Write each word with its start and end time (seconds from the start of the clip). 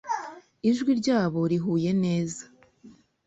Ijwi 0.69 0.91
ryabo 1.01 1.39
rihuye 1.51 1.91
neza. 2.03 2.43